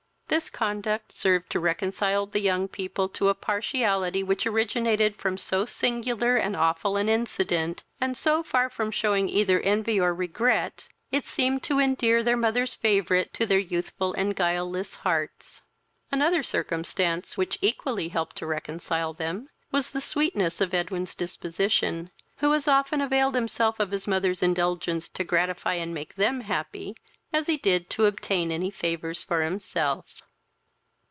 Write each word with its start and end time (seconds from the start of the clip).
This 0.33 0.49
conduct 0.49 1.11
served 1.11 1.49
to 1.49 1.59
reconcile 1.59 2.25
the 2.25 2.39
young 2.39 2.69
people 2.69 3.09
to 3.09 3.27
a 3.27 3.35
partiality 3.35 4.23
which 4.23 4.47
originated 4.47 5.17
from 5.17 5.37
so 5.37 5.65
singular 5.65 6.37
and 6.37 6.55
awful 6.55 6.95
an 6.95 7.09
incident, 7.09 7.83
and, 7.99 8.15
so 8.15 8.41
far 8.41 8.69
from 8.69 8.91
shewing 8.91 9.27
either 9.27 9.59
envy 9.59 9.99
or 9.99 10.15
regret, 10.15 10.87
it 11.11 11.25
seemed 11.25 11.63
to 11.63 11.79
endear 11.81 12.23
their 12.23 12.37
mother's 12.37 12.75
favourite 12.75 13.33
to 13.33 13.45
their 13.45 13.59
youthful 13.59 14.13
and 14.13 14.37
guileless 14.37 14.95
hearts. 15.03 15.63
Another 16.13 16.43
circumstance, 16.43 17.35
which 17.35 17.59
equally 17.61 18.07
helped 18.07 18.37
to 18.37 18.45
reconcile 18.45 19.11
them, 19.13 19.49
was 19.69 19.91
the 19.91 19.99
sweetness 19.99 20.61
of 20.61 20.73
Edwin's 20.73 21.13
disposition, 21.13 22.09
who 22.37 22.53
as 22.53 22.69
often 22.69 23.01
availed 23.01 23.35
himself 23.35 23.81
of 23.81 23.91
his 23.91 24.07
mother's 24.07 24.41
indulgence 24.41 25.09
to 25.09 25.25
gratify 25.25 25.73
and 25.73 25.93
make 25.93 26.15
them 26.15 26.39
happy, 26.39 26.95
as 27.33 27.47
he 27.47 27.55
did 27.55 27.89
to 27.89 28.07
obtain 28.07 28.51
any 28.51 28.67
of 28.67 28.73
her 28.73 28.77
favours 28.77 29.23
for 29.23 29.41
himself. 29.41 30.21